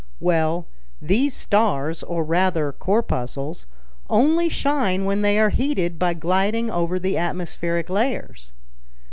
[0.19, 0.65] "Well,
[0.99, 3.67] these stars, or rather corpuscles,
[4.09, 8.51] only shine when they are heated by gliding over the atmospheric layers.